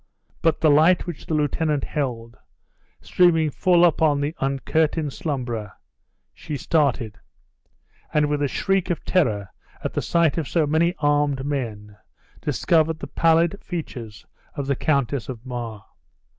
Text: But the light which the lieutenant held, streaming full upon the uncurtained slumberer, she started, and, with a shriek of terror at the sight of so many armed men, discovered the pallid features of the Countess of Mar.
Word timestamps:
But 0.41 0.59
the 0.61 0.71
light 0.71 1.05
which 1.05 1.27
the 1.27 1.35
lieutenant 1.35 1.83
held, 1.83 2.35
streaming 3.01 3.51
full 3.51 3.85
upon 3.85 4.19
the 4.19 4.33
uncurtained 4.39 5.13
slumberer, 5.13 5.73
she 6.33 6.57
started, 6.57 7.19
and, 8.11 8.25
with 8.25 8.41
a 8.41 8.47
shriek 8.47 8.89
of 8.89 9.05
terror 9.05 9.49
at 9.83 9.93
the 9.93 10.01
sight 10.01 10.39
of 10.39 10.47
so 10.47 10.65
many 10.65 10.95
armed 10.97 11.45
men, 11.45 11.97
discovered 12.41 12.97
the 12.97 13.05
pallid 13.05 13.59
features 13.63 14.25
of 14.55 14.65
the 14.65 14.75
Countess 14.75 15.29
of 15.29 15.45
Mar. 15.45 15.85